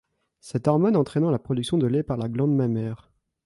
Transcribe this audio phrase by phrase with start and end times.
[0.39, 3.11] Cette hormone entraînant la production de lait par la glande mammaire.